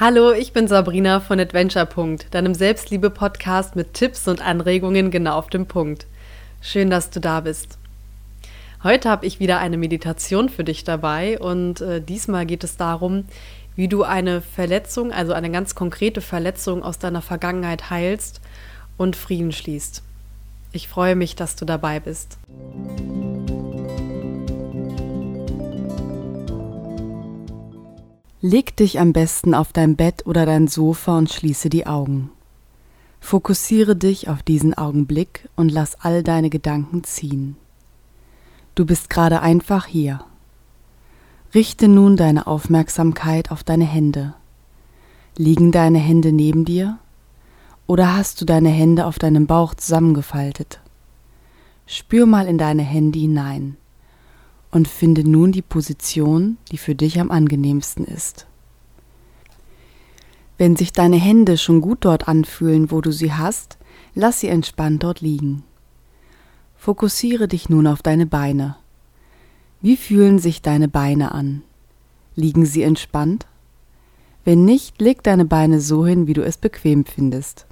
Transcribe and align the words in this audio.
Hallo, 0.00 0.32
ich 0.32 0.54
bin 0.54 0.66
Sabrina 0.66 1.20
von 1.20 1.38
Adventure. 1.38 1.86
deinem 2.30 2.54
Selbstliebe-Podcast 2.54 3.76
mit 3.76 3.92
Tipps 3.92 4.26
und 4.28 4.40
Anregungen 4.40 5.10
genau 5.10 5.36
auf 5.36 5.48
dem 5.48 5.66
Punkt. 5.66 6.06
Schön, 6.62 6.88
dass 6.88 7.10
du 7.10 7.20
da 7.20 7.40
bist. 7.40 7.76
Heute 8.82 9.10
habe 9.10 9.26
ich 9.26 9.40
wieder 9.40 9.58
eine 9.58 9.76
Meditation 9.76 10.48
für 10.48 10.64
dich 10.64 10.84
dabei 10.84 11.38
und 11.38 11.82
äh, 11.82 12.00
diesmal 12.00 12.46
geht 12.46 12.64
es 12.64 12.78
darum, 12.78 13.26
wie 13.76 13.88
du 13.88 14.02
eine 14.02 14.40
Verletzung, 14.40 15.12
also 15.12 15.34
eine 15.34 15.50
ganz 15.50 15.74
konkrete 15.74 16.22
Verletzung 16.22 16.82
aus 16.82 16.98
deiner 16.98 17.20
Vergangenheit 17.20 17.90
heilst 17.90 18.40
und 18.96 19.16
Frieden 19.16 19.52
schließt. 19.52 20.02
Ich 20.72 20.88
freue 20.88 21.14
mich, 21.14 21.36
dass 21.36 21.56
du 21.56 21.66
dabei 21.66 22.00
bist. 22.00 22.38
Leg 28.42 28.74
dich 28.74 28.98
am 28.98 29.12
besten 29.12 29.54
auf 29.54 29.74
dein 29.74 29.96
Bett 29.96 30.24
oder 30.24 30.46
dein 30.46 30.66
Sofa 30.66 31.18
und 31.18 31.30
schließe 31.30 31.68
die 31.68 31.86
Augen. 31.86 32.30
Fokussiere 33.20 33.96
dich 33.96 34.30
auf 34.30 34.42
diesen 34.42 34.72
Augenblick 34.72 35.50
und 35.56 35.70
lass 35.70 36.00
all 36.00 36.22
deine 36.22 36.48
Gedanken 36.48 37.04
ziehen. 37.04 37.56
Du 38.74 38.86
bist 38.86 39.10
gerade 39.10 39.42
einfach 39.42 39.84
hier. 39.84 40.24
Richte 41.52 41.86
nun 41.86 42.16
deine 42.16 42.46
Aufmerksamkeit 42.46 43.50
auf 43.50 43.62
deine 43.62 43.84
Hände. 43.84 44.32
Liegen 45.36 45.70
deine 45.70 45.98
Hände 45.98 46.32
neben 46.32 46.64
dir? 46.64 46.98
Oder 47.86 48.16
hast 48.16 48.40
du 48.40 48.46
deine 48.46 48.70
Hände 48.70 49.04
auf 49.04 49.18
deinem 49.18 49.46
Bauch 49.46 49.74
zusammengefaltet? 49.74 50.80
Spür 51.84 52.24
mal 52.24 52.46
in 52.46 52.56
deine 52.56 52.82
Hände 52.82 53.18
hinein 53.18 53.76
und 54.70 54.88
finde 54.88 55.28
nun 55.28 55.52
die 55.52 55.62
Position, 55.62 56.58
die 56.70 56.78
für 56.78 56.94
dich 56.94 57.20
am 57.20 57.30
angenehmsten 57.30 58.04
ist. 58.04 58.46
Wenn 60.58 60.76
sich 60.76 60.92
deine 60.92 61.16
Hände 61.16 61.56
schon 61.56 61.80
gut 61.80 62.04
dort 62.04 62.28
anfühlen, 62.28 62.90
wo 62.90 63.00
du 63.00 63.12
sie 63.12 63.32
hast, 63.32 63.78
lass 64.14 64.40
sie 64.40 64.48
entspannt 64.48 65.02
dort 65.02 65.20
liegen. 65.20 65.64
Fokussiere 66.76 67.48
dich 67.48 67.68
nun 67.68 67.86
auf 67.86 68.02
deine 68.02 68.26
Beine. 68.26 68.76
Wie 69.80 69.96
fühlen 69.96 70.38
sich 70.38 70.62
deine 70.62 70.88
Beine 70.88 71.32
an? 71.32 71.62
Liegen 72.36 72.66
sie 72.66 72.82
entspannt? 72.82 73.46
Wenn 74.44 74.64
nicht, 74.64 75.00
leg 75.00 75.22
deine 75.22 75.44
Beine 75.44 75.80
so 75.80 76.06
hin, 76.06 76.26
wie 76.26 76.32
du 76.32 76.42
es 76.42 76.56
bequem 76.56 77.04
findest. 77.04 77.66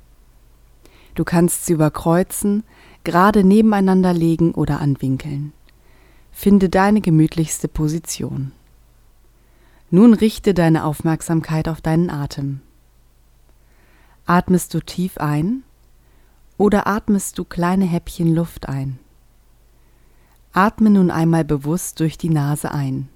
Du 1.14 1.25
kannst 1.25 1.67
sie 1.67 1.73
überkreuzen, 1.75 2.64
gerade 3.05 3.45
nebeneinander 3.45 4.12
legen 4.12 4.53
oder 4.53 4.80
anwinkeln. 4.80 5.53
Finde 6.41 6.69
deine 6.69 7.00
gemütlichste 7.00 7.67
Position. 7.67 8.53
Nun 9.91 10.14
richte 10.14 10.55
deine 10.55 10.84
Aufmerksamkeit 10.84 11.69
auf 11.69 11.80
deinen 11.80 12.11
Atem. 12.11 12.61
Atmest 14.25 14.72
du 14.72 14.78
tief 14.78 15.19
ein 15.19 15.64
oder 16.56 16.86
atmest 16.86 17.39
du 17.39 17.45
kleine 17.45 17.86
Häppchen 17.86 18.33
Luft 18.36 18.69
ein? 18.69 19.00
Atme 20.53 20.91
nun 20.91 21.11
einmal 21.11 21.45
bewusst 21.45 21.98
durch 21.98 22.19
die 22.19 22.30
Nase 22.30 22.70
ein. 22.70 23.08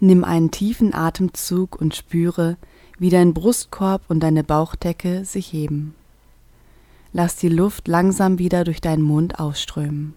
Nimm 0.00 0.24
einen 0.24 0.50
tiefen 0.50 0.94
Atemzug 0.94 1.78
und 1.78 1.94
spüre, 1.94 2.56
wie 2.98 3.10
dein 3.10 3.34
Brustkorb 3.34 4.00
und 4.08 4.20
deine 4.20 4.44
Bauchdecke 4.44 5.26
sich 5.26 5.52
heben. 5.52 5.94
Lass 7.12 7.36
die 7.36 7.50
Luft 7.50 7.86
langsam 7.86 8.38
wieder 8.38 8.64
durch 8.64 8.80
deinen 8.80 9.02
Mund 9.02 9.38
ausströmen. 9.38 10.14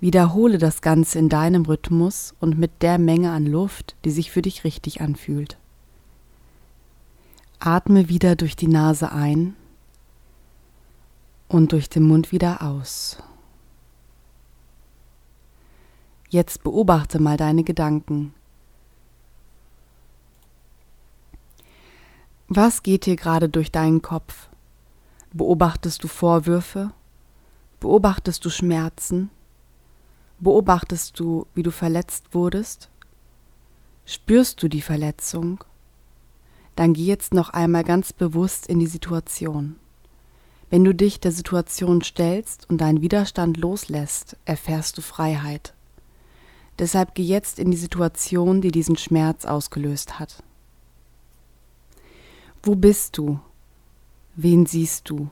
Wiederhole 0.00 0.58
das 0.58 0.82
Ganze 0.82 1.18
in 1.18 1.28
deinem 1.28 1.64
Rhythmus 1.64 2.34
und 2.40 2.58
mit 2.58 2.82
der 2.82 2.98
Menge 2.98 3.30
an 3.32 3.46
Luft, 3.46 3.96
die 4.04 4.10
sich 4.10 4.30
für 4.30 4.42
dich 4.42 4.64
richtig 4.64 5.00
anfühlt. 5.00 5.58
Atme 7.58 8.08
wieder 8.08 8.36
durch 8.36 8.56
die 8.56 8.68
Nase 8.68 9.10
ein 9.10 9.56
und 11.48 11.72
durch 11.72 11.88
den 11.88 12.02
Mund 12.02 12.30
wieder 12.30 12.62
aus. 12.62 13.18
Jetzt 16.28 16.62
beobachte 16.62 17.18
mal 17.18 17.36
deine 17.36 17.64
Gedanken. 17.64 18.34
Was 22.48 22.82
geht 22.82 23.06
dir 23.06 23.16
gerade 23.16 23.48
durch 23.48 23.72
deinen 23.72 24.02
Kopf? 24.02 24.48
Beobachtest 25.32 26.04
du 26.04 26.08
Vorwürfe? 26.08 26.92
Beobachtest 27.80 28.44
du 28.44 28.50
Schmerzen? 28.50 29.30
Beobachtest 30.38 31.18
du, 31.18 31.46
wie 31.54 31.62
du 31.62 31.70
verletzt 31.70 32.26
wurdest? 32.32 32.90
Spürst 34.04 34.62
du 34.62 34.68
die 34.68 34.82
Verletzung? 34.82 35.64
Dann 36.76 36.92
geh 36.92 37.04
jetzt 37.04 37.32
noch 37.32 37.50
einmal 37.50 37.84
ganz 37.84 38.12
bewusst 38.12 38.66
in 38.66 38.78
die 38.78 38.86
Situation. 38.86 39.76
Wenn 40.68 40.84
du 40.84 40.94
dich 40.94 41.20
der 41.20 41.32
Situation 41.32 42.02
stellst 42.02 42.68
und 42.68 42.80
deinen 42.80 43.00
Widerstand 43.00 43.56
loslässt, 43.56 44.36
erfährst 44.44 44.98
du 44.98 45.02
Freiheit. 45.02 45.74
Deshalb 46.78 47.14
geh 47.14 47.22
jetzt 47.22 47.58
in 47.58 47.70
die 47.70 47.76
Situation, 47.76 48.60
die 48.60 48.70
diesen 48.70 48.98
Schmerz 48.98 49.46
ausgelöst 49.46 50.18
hat. 50.18 50.42
Wo 52.62 52.74
bist 52.74 53.16
du? 53.16 53.40
Wen 54.34 54.66
siehst 54.66 55.08
du? 55.08 55.30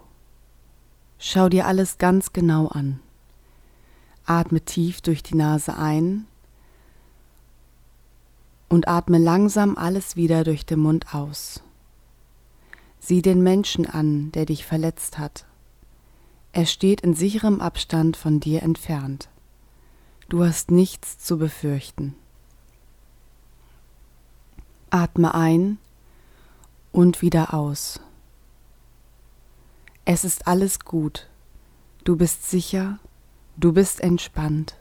Schau 1.18 1.50
dir 1.50 1.66
alles 1.66 1.98
ganz 1.98 2.32
genau 2.32 2.68
an. 2.68 3.00
Atme 4.26 4.60
tief 4.60 5.00
durch 5.00 5.22
die 5.22 5.36
Nase 5.36 5.76
ein 5.76 6.26
und 8.68 8.88
atme 8.88 9.18
langsam 9.18 9.76
alles 9.76 10.16
wieder 10.16 10.44
durch 10.44 10.64
den 10.64 10.80
Mund 10.80 11.14
aus. 11.14 11.62
Sieh 12.98 13.20
den 13.20 13.42
Menschen 13.42 13.86
an, 13.86 14.32
der 14.32 14.46
dich 14.46 14.64
verletzt 14.64 15.18
hat. 15.18 15.46
Er 16.52 16.66
steht 16.66 17.02
in 17.02 17.14
sicherem 17.14 17.60
Abstand 17.60 18.16
von 18.16 18.40
dir 18.40 18.62
entfernt. 18.62 19.28
Du 20.28 20.42
hast 20.42 20.70
nichts 20.70 21.18
zu 21.18 21.36
befürchten. 21.36 22.14
Atme 24.88 25.34
ein 25.34 25.78
und 26.92 27.20
wieder 27.20 27.52
aus. 27.52 28.00
Es 30.06 30.24
ist 30.24 30.46
alles 30.46 30.80
gut. 30.80 31.28
Du 32.04 32.16
bist 32.16 32.48
sicher 32.48 32.98
Du 33.56 33.72
bist 33.72 34.00
entspannt. 34.00 34.76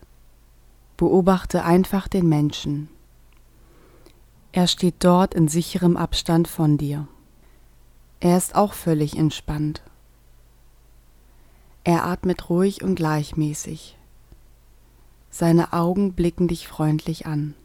Beobachte 0.97 1.63
einfach 1.63 2.07
den 2.07 2.27
Menschen. 2.27 2.89
Er 4.51 4.67
steht 4.67 4.95
dort 4.99 5.33
in 5.33 5.47
sicherem 5.47 5.95
Abstand 5.95 6.47
von 6.47 6.77
dir. 6.77 7.07
Er 8.19 8.37
ist 8.37 8.55
auch 8.55 8.73
völlig 8.73 9.17
entspannt. 9.17 9.83
Er 11.83 12.05
atmet 12.05 12.49
ruhig 12.49 12.83
und 12.83 12.95
gleichmäßig. 12.95 13.97
Seine 15.29 15.73
Augen 15.73 16.13
blicken 16.13 16.47
dich 16.47 16.67
freundlich 16.67 17.25
an. 17.25 17.55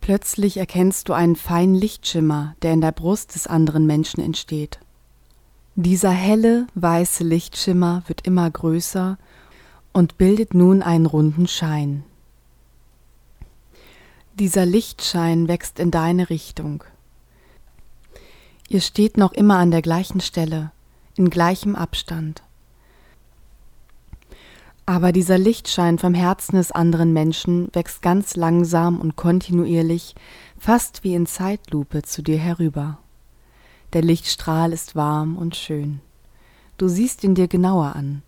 Plötzlich 0.00 0.56
erkennst 0.56 1.08
du 1.08 1.12
einen 1.12 1.36
feinen 1.36 1.74
Lichtschimmer, 1.74 2.54
der 2.62 2.72
in 2.72 2.80
der 2.80 2.92
Brust 2.92 3.34
des 3.34 3.46
anderen 3.46 3.86
Menschen 3.86 4.22
entsteht. 4.22 4.80
Dieser 5.74 6.10
helle, 6.10 6.66
weiße 6.74 7.22
Lichtschimmer 7.22 8.02
wird 8.06 8.26
immer 8.26 8.50
größer 8.50 9.18
und 9.98 10.16
bildet 10.16 10.54
nun 10.54 10.80
einen 10.80 11.06
runden 11.06 11.48
Schein. 11.48 12.04
Dieser 14.34 14.64
Lichtschein 14.64 15.48
wächst 15.48 15.80
in 15.80 15.90
deine 15.90 16.30
Richtung. 16.30 16.84
Ihr 18.68 18.80
steht 18.80 19.16
noch 19.16 19.32
immer 19.32 19.58
an 19.58 19.72
der 19.72 19.82
gleichen 19.82 20.20
Stelle, 20.20 20.70
in 21.16 21.30
gleichem 21.30 21.74
Abstand. 21.74 22.44
Aber 24.86 25.10
dieser 25.10 25.36
Lichtschein 25.36 25.98
vom 25.98 26.14
Herzen 26.14 26.54
des 26.54 26.70
anderen 26.70 27.12
Menschen 27.12 27.68
wächst 27.72 28.00
ganz 28.00 28.36
langsam 28.36 29.00
und 29.00 29.16
kontinuierlich, 29.16 30.14
fast 30.60 31.02
wie 31.02 31.16
in 31.16 31.26
Zeitlupe 31.26 32.02
zu 32.04 32.22
dir 32.22 32.38
herüber. 32.38 32.98
Der 33.94 34.02
Lichtstrahl 34.02 34.72
ist 34.72 34.94
warm 34.94 35.36
und 35.36 35.56
schön. 35.56 35.98
Du 36.76 36.86
siehst 36.86 37.24
ihn 37.24 37.34
dir 37.34 37.48
genauer 37.48 37.96
an. 37.96 38.22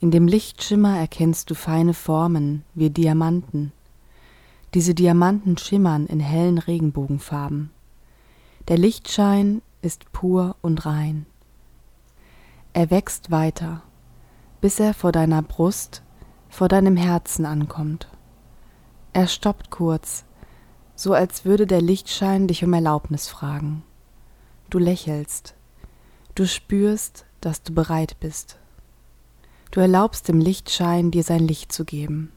In 0.00 0.12
dem 0.12 0.28
Lichtschimmer 0.28 0.96
erkennst 0.96 1.50
du 1.50 1.54
feine 1.54 1.92
Formen 1.92 2.64
wie 2.74 2.88
Diamanten. 2.88 3.72
Diese 4.74 4.94
Diamanten 4.94 5.58
schimmern 5.58 6.06
in 6.06 6.20
hellen 6.20 6.58
Regenbogenfarben. 6.58 7.70
Der 8.68 8.78
Lichtschein 8.78 9.60
ist 9.82 10.12
pur 10.12 10.54
und 10.62 10.86
rein. 10.86 11.26
Er 12.74 12.92
wächst 12.92 13.32
weiter, 13.32 13.82
bis 14.60 14.78
er 14.78 14.94
vor 14.94 15.10
deiner 15.10 15.42
Brust, 15.42 16.02
vor 16.48 16.68
deinem 16.68 16.96
Herzen 16.96 17.44
ankommt. 17.44 18.08
Er 19.12 19.26
stoppt 19.26 19.70
kurz, 19.70 20.24
so 20.94 21.12
als 21.12 21.44
würde 21.44 21.66
der 21.66 21.80
Lichtschein 21.82 22.46
dich 22.46 22.62
um 22.62 22.72
Erlaubnis 22.72 23.26
fragen. 23.26 23.82
Du 24.70 24.78
lächelst, 24.78 25.54
du 26.36 26.46
spürst, 26.46 27.24
dass 27.40 27.64
du 27.64 27.74
bereit 27.74 28.16
bist. 28.20 28.57
Du 29.70 29.80
erlaubst 29.80 30.28
dem 30.28 30.40
Lichtschein, 30.40 31.10
dir 31.10 31.22
sein 31.22 31.46
Licht 31.46 31.72
zu 31.72 31.84
geben. 31.84 32.32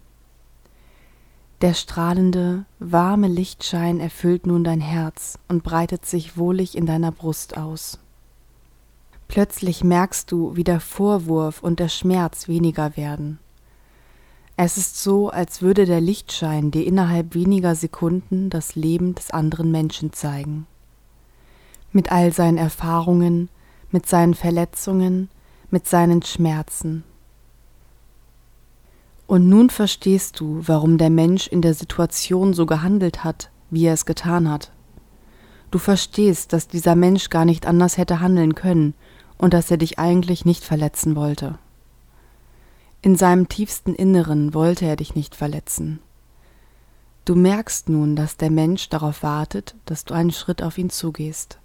Der 1.62 1.76
strahlende, 1.76 2.66
warme 2.80 3.28
Lichtschein 3.28 4.00
erfüllt 4.00 4.48
nun 4.48 4.64
dein 4.64 4.82
Herz 4.82 5.38
und 5.48 5.64
breitet 5.64 6.06
sich 6.06 6.36
wohlig 6.36 6.76
in 6.76 6.88
deiner 6.88 7.12
Brust 7.12 7.56
aus. 7.56 8.00
Plötzlich 9.28 9.84
merkst 9.84 10.32
du, 10.32 10.56
wie 10.56 10.64
der 10.64 10.80
Vorwurf 10.80 11.62
und 11.62 11.80
der 11.80 11.88
Schmerz 11.88 12.48
weniger 12.48 12.98
werden. 12.98 13.40
Es 14.58 14.78
ist 14.78 15.02
so, 15.02 15.30
als 15.30 15.62
würde 15.62 15.86
der 15.86 16.02
Lichtschein 16.02 16.72
dir 16.72 16.86
innerhalb 16.86 17.34
weniger 17.34 17.76
Sekunden 17.76 18.50
das 18.50 18.76
Leben 18.76 19.16
des 19.16 19.32
anderen 19.32 19.72
Menschen 19.72 20.12
zeigen. 20.14 20.68
Mit 21.92 22.12
all 22.12 22.34
seinen 22.34 22.58
Erfahrungen, 22.58 23.50
mit 23.92 24.06
seinen 24.06 24.34
Verletzungen, 24.34 25.30
mit 25.70 25.88
seinen 25.88 26.24
Schmerzen. 26.24 27.04
Und 29.32 29.48
nun 29.48 29.70
verstehst 29.70 30.42
du, 30.42 30.62
warum 30.68 30.98
der 30.98 31.10
Mensch 31.10 31.48
in 31.48 31.62
der 31.62 31.74
Situation 31.74 32.54
so 32.54 32.66
gehandelt 32.66 33.24
hat, 33.24 33.50
wie 33.70 33.86
er 33.86 33.94
es 33.94 34.06
getan 34.06 34.52
hat. 34.52 34.74
Du 35.72 35.80
verstehst, 35.80 36.52
dass 36.52 36.68
dieser 36.68 36.98
Mensch 36.98 37.30
gar 37.30 37.46
nicht 37.46 37.66
anders 37.66 37.98
hätte 37.98 38.20
handeln 38.20 38.56
können 38.56 38.94
und 39.38 39.54
dass 39.54 39.72
er 39.72 39.78
dich 39.78 40.00
eigentlich 40.00 40.44
nicht 40.44 40.66
verletzen 40.66 41.16
wollte. 41.16 41.58
In 43.02 43.16
seinem 43.16 43.48
tiefsten 43.48 43.96
Inneren 43.96 44.54
wollte 44.54 44.84
er 44.84 44.98
dich 44.98 45.16
nicht 45.16 45.34
verletzen. 45.34 46.02
Du 47.24 47.34
merkst 47.36 47.88
nun, 47.88 48.18
dass 48.18 48.36
der 48.36 48.52
Mensch 48.52 48.90
darauf 48.90 49.24
wartet, 49.24 49.76
dass 49.86 50.04
du 50.04 50.14
einen 50.14 50.34
Schritt 50.34 50.62
auf 50.62 50.78
ihn 50.78 50.90
zugehst. 50.90 51.58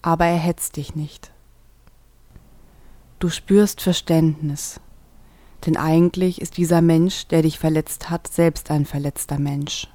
Aber 0.00 0.26
er 0.26 0.38
hetzt 0.38 0.76
dich 0.76 0.94
nicht. 0.94 1.32
Du 3.18 3.30
spürst 3.30 3.80
Verständnis, 3.80 4.78
denn 5.66 5.76
eigentlich 5.76 6.40
ist 6.40 6.56
dieser 6.56 6.82
Mensch, 6.82 7.26
der 7.28 7.42
dich 7.42 7.58
verletzt 7.58 8.10
hat, 8.10 8.28
selbst 8.28 8.70
ein 8.70 8.84
verletzter 8.84 9.38
Mensch. 9.38 9.88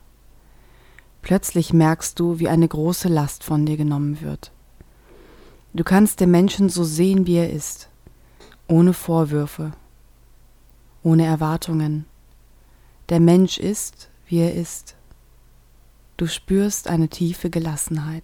Plötzlich 1.22 1.74
merkst 1.74 2.20
du, 2.20 2.40
wie 2.40 2.48
eine 2.48 2.68
große 2.68 3.08
Last 3.08 3.44
von 3.44 3.66
dir 3.66 3.78
genommen 3.78 4.22
wird. 4.22 4.52
Du 5.74 5.84
kannst 5.84 6.20
den 6.20 6.32
Menschen 6.32 6.70
so 6.70 6.84
sehen, 6.84 7.28
wie 7.28 7.36
er 7.36 7.52
ist, 7.52 7.90
ohne 8.68 8.94
Vorwürfe, 8.94 9.74
ohne 11.04 11.26
Erwartungen. 11.26 12.06
Der 13.10 13.20
Mensch 13.20 13.58
ist, 13.58 14.10
wie 14.26 14.40
er 14.40 14.56
ist. 14.56 14.96
Du 16.18 16.28
spürst 16.28 16.88
eine 16.88 17.10
tiefe 17.10 17.50
Gelassenheit. 17.50 18.24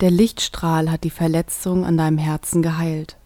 Der 0.00 0.10
Lichtstrahl 0.10 0.90
hat 0.90 1.04
die 1.04 1.10
Verletzung 1.10 1.84
an 1.84 1.96
deinem 1.96 2.18
Herzen 2.18 2.62
geheilt. 2.62 3.17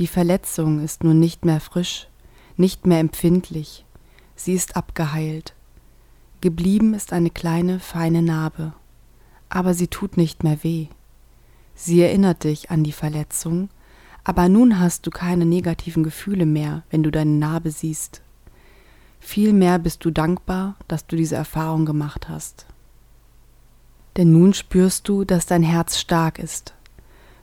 Die 0.00 0.08
Verletzung 0.08 0.82
ist 0.82 1.04
nun 1.04 1.20
nicht 1.20 1.44
mehr 1.44 1.60
frisch, 1.60 2.08
nicht 2.56 2.84
mehr 2.84 2.98
empfindlich, 2.98 3.84
sie 4.34 4.54
ist 4.54 4.76
abgeheilt. 4.76 5.54
Geblieben 6.40 6.94
ist 6.94 7.12
eine 7.12 7.30
kleine, 7.30 7.78
feine 7.78 8.20
Narbe, 8.20 8.72
aber 9.48 9.72
sie 9.72 9.86
tut 9.86 10.16
nicht 10.16 10.42
mehr 10.42 10.64
weh. 10.64 10.88
Sie 11.76 12.00
erinnert 12.00 12.42
dich 12.42 12.70
an 12.70 12.82
die 12.82 12.92
Verletzung, 12.92 13.68
aber 14.24 14.48
nun 14.48 14.80
hast 14.80 15.06
du 15.06 15.10
keine 15.10 15.46
negativen 15.46 16.02
Gefühle 16.02 16.46
mehr, 16.46 16.82
wenn 16.90 17.04
du 17.04 17.12
deine 17.12 17.30
Narbe 17.30 17.70
siehst. 17.70 18.20
Vielmehr 19.20 19.78
bist 19.78 20.04
du 20.04 20.10
dankbar, 20.10 20.74
dass 20.88 21.06
du 21.06 21.14
diese 21.14 21.36
Erfahrung 21.36 21.86
gemacht 21.86 22.28
hast. 22.28 22.66
Denn 24.16 24.32
nun 24.32 24.54
spürst 24.54 25.08
du, 25.08 25.24
dass 25.24 25.46
dein 25.46 25.62
Herz 25.62 25.98
stark 25.98 26.38
ist, 26.38 26.74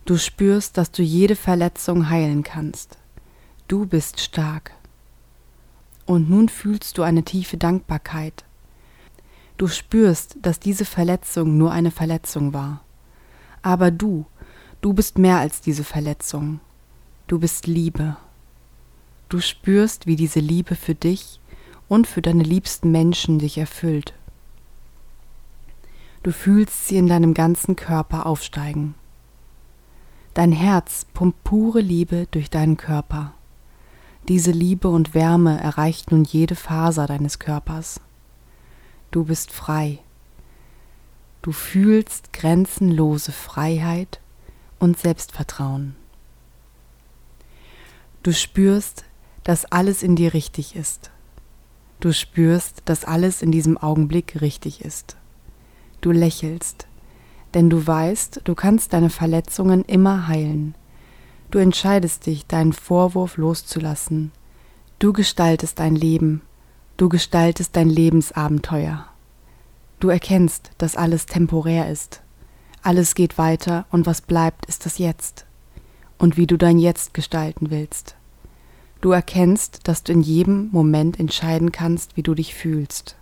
Du 0.06 0.18
spürst, 0.18 0.77
dass 0.77 0.92
du 0.92 1.03
jede 1.03 1.36
Verletzung 1.36 2.09
heilen 2.09 2.44
kannst. 2.44 2.98
Du 3.68 3.86
bist 3.86 4.19
stark. 4.19 4.71
Und 6.06 6.30
nun 6.30 6.50
fühlst 6.50 6.98
du 6.98 7.03
eine 7.03 7.24
tiefe 7.24 7.57
Dankbarkeit. 7.57 8.44
Du 9.57 9.68
spürst, 9.68 10.38
dass 10.42 10.59
diese 10.59 10.86
Verletzung 10.86 11.57
nur 11.57 11.71
eine 11.71 11.92
Verletzung 11.92 12.51
war. 12.53 12.83
Aber 13.62 13.92
du, 13.92 14.25
du 14.81 14.94
bist 14.94 15.19
mehr 15.19 15.38
als 15.38 15.62
diese 15.62 15.83
Verletzung. 15.83 16.59
Du 17.27 17.39
bist 17.39 17.68
Liebe. 17.68 18.18
Du 19.30 19.39
spürst, 19.39 20.07
wie 20.07 20.15
diese 20.15 20.39
Liebe 20.39 20.75
für 20.75 20.95
dich 20.95 21.39
und 21.88 22.07
für 22.07 22.24
deine 22.24 22.44
liebsten 22.44 22.92
Menschen 22.92 23.38
dich 23.38 23.59
erfüllt. 23.59 24.13
Du 26.24 26.31
fühlst 26.31 26.88
sie 26.88 26.98
in 26.98 27.07
deinem 27.07 27.33
ganzen 27.33 27.75
Körper 27.75 28.25
aufsteigen. 28.25 28.95
Dein 30.33 30.54
Herz 30.54 31.06
pumpt 31.13 31.44
pure 31.44 31.81
Liebe 31.81 32.28
durch 32.31 32.50
deinen 32.50 32.78
Körper. 32.78 33.33
Diese 34.28 34.51
Liebe 34.51 34.88
und 34.88 35.13
Wärme 35.13 35.60
erreicht 35.60 36.12
nun 36.12 36.24
jede 36.24 36.56
Faser 36.56 37.06
deines 37.06 37.39
Körpers. 37.39 38.00
Du 39.10 39.25
bist 39.25 39.51
frei. 39.51 40.00
Du 41.42 41.51
fühlst 41.51 42.31
grenzenlose 42.31 43.31
Freiheit 43.31 44.22
und 44.80 44.98
Selbstvertrauen. 44.98 45.95
Du 48.24 48.31
spürst, 48.31 49.04
dass 49.44 49.66
alles 49.66 50.04
in 50.04 50.16
dir 50.16 50.34
richtig 50.34 50.75
ist. 50.75 51.12
Du 52.00 52.13
spürst, 52.13 52.84
dass 52.86 53.04
alles 53.04 53.42
in 53.42 53.51
diesem 53.51 53.77
Augenblick 53.77 54.39
richtig 54.39 54.86
ist. 54.86 55.18
Du 56.00 56.12
lächelst, 56.12 56.88
denn 57.53 57.69
du 57.69 57.86
weißt, 57.86 58.42
du 58.44 58.56
kannst 58.56 58.94
deine 58.94 59.09
Verletzungen 59.09 59.83
immer 59.86 60.27
heilen. 60.27 60.75
Du 61.51 61.59
entscheidest 61.59 62.25
dich, 62.25 62.48
deinen 62.48 62.74
Vorwurf 62.74 63.38
loszulassen. 63.38 64.31
Du 65.00 65.13
gestaltest 65.13 65.80
dein 65.80 65.95
Leben, 65.95 66.42
du 66.98 67.09
gestaltest 67.09 67.75
dein 67.75 67.89
Lebensabenteuer. 67.89 69.06
Du 70.00 70.09
erkennst, 70.09 70.71
dass 70.77 70.95
alles 70.95 71.25
temporär 71.25 71.89
ist. 71.89 72.21
Alles 72.81 73.13
geht 73.15 73.38
weiter 73.38 73.86
und 73.92 74.06
was 74.06 74.21
bleibt, 74.21 74.65
ist 74.65 74.86
das 74.86 74.98
Jetzt. 74.98 75.45
Und 76.18 76.38
wie 76.38 76.48
du 76.48 76.57
dein 76.57 76.80
Jetzt 76.80 77.13
gestalten 77.13 77.69
willst. 77.69 78.15
Du 79.01 79.12
erkennst, 79.12 79.88
dass 79.88 80.03
du 80.03 80.13
in 80.13 80.21
jedem 80.21 80.69
Moment 80.71 81.19
entscheiden 81.19 81.71
kannst, 81.71 82.15
wie 82.15 82.24
du 82.24 82.36
dich 82.36 82.53
fühlst. 82.53 83.15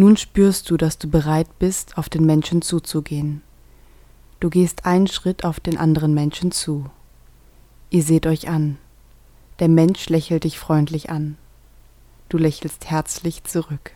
Nun 0.00 0.16
spürst 0.16 0.70
du, 0.70 0.78
dass 0.78 0.96
du 0.96 1.10
bereit 1.10 1.58
bist, 1.58 1.98
auf 1.98 2.08
den 2.08 2.24
Menschen 2.24 2.62
zuzugehen. 2.62 3.42
Du 4.40 4.48
gehst 4.48 4.86
einen 4.86 5.08
Schritt 5.08 5.44
auf 5.44 5.60
den 5.60 5.76
anderen 5.76 6.14
Menschen 6.14 6.52
zu. 6.52 6.88
Ihr 7.90 8.02
seht 8.02 8.26
euch 8.26 8.48
an. 8.48 8.78
Der 9.58 9.68
Mensch 9.68 10.08
lächelt 10.08 10.44
dich 10.44 10.58
freundlich 10.58 11.10
an. 11.10 11.36
Du 12.30 12.38
lächelst 12.38 12.88
herzlich 12.88 13.44
zurück. 13.44 13.92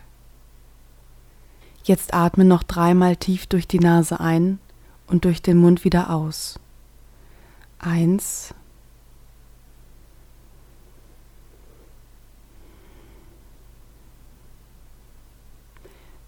Jetzt 1.83 2.13
atme 2.13 2.45
noch 2.45 2.61
dreimal 2.61 3.15
tief 3.15 3.47
durch 3.47 3.67
die 3.67 3.79
Nase 3.79 4.19
ein 4.19 4.59
und 5.07 5.25
durch 5.25 5.41
den 5.41 5.57
Mund 5.57 5.83
wieder 5.85 6.11
aus. 6.11 6.59
Eins, 7.79 8.53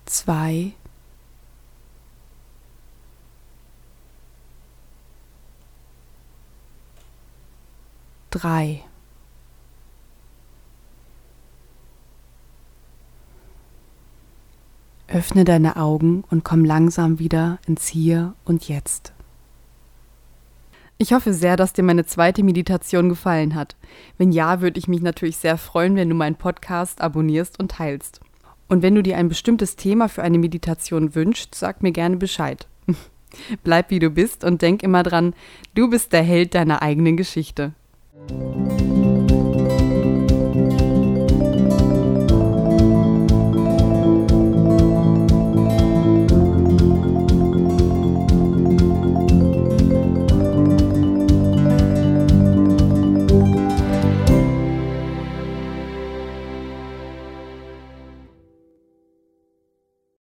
zwei, 0.08 0.74
drei. 8.30 8.84
Öffne 15.08 15.46
deine 15.46 15.78
Augen 15.78 16.26
und 16.30 16.44
komm 16.44 16.66
langsam 16.66 17.18
wieder 17.18 17.60
ins 17.66 17.88
Hier 17.88 18.34
und 18.44 18.68
Jetzt. 18.68 19.14
Ich 20.98 21.14
hoffe 21.14 21.34
sehr, 21.34 21.56
dass 21.56 21.74
dir 21.74 21.84
meine 21.84 22.06
zweite 22.06 22.44
Meditation 22.44 23.08
gefallen 23.08 23.56
hat. 23.56 23.76
Wenn 24.18 24.32
ja, 24.32 24.62
würde 24.62 24.80
ich 24.80 24.88
mich 24.88 25.02
natürlich 25.02 25.38
sehr 25.38 25.58
freuen, 25.58 25.96
wenn 25.96 26.10
du 26.10 26.16
meinen 26.16 26.36
Podcast 26.36 27.02
abonnierst 27.02 27.60
und 27.60 27.72
teilst. 27.72 28.20
Und 28.68 28.82
wenn 28.82 28.96
du 28.96 29.04
dir 29.04 29.18
ein 29.18 29.30
bestimmtes 29.30 29.76
Thema 29.76 30.10
für 30.10 30.24
eine 30.24 30.38
Meditation 30.38 31.16
wünschst, 31.16 31.56
sag 31.56 31.82
mir 31.84 31.92
gerne 31.92 32.18
Bescheid. 32.18 32.68
Bleib 33.64 33.90
wie 33.90 34.00
du 34.00 34.10
bist 34.10 34.44
und 34.44 34.62
denk 34.62 34.84
immer 34.84 35.04
dran, 35.04 35.34
du 35.74 35.90
bist 35.90 36.14
der 36.14 36.24
Held 36.24 36.56
deiner 36.56 36.82
eigenen 36.82 37.18
Geschichte. 37.18 37.74